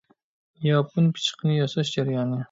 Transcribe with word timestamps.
ياپون 0.67 1.09
پىچىقىنى 1.19 1.57
ياساش 1.59 1.91
جەريانى. 1.99 2.39